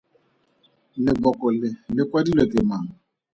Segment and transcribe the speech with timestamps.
[1.05, 2.87] Leboko le le kwadilwe ke mang?